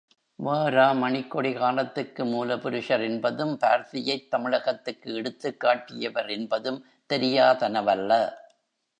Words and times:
வ.ரா 0.39 0.85
மணிக்கொடி 0.95 1.53
காலத்துக்கு 1.53 2.25
மூலபுருஷர் 2.25 3.03
என்பதும், 3.03 3.57
பார்தியைத் 3.57 4.29
தமிழகத்துக்கு 4.29 5.11
எடுத்துக்காட்டியவர் 5.13 6.29
என்பதும் 6.29 6.79
தெரியாதனவல்ல. 7.09 8.11